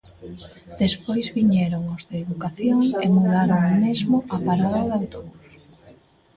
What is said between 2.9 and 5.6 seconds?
e mudaron mesmo a parada de autobús.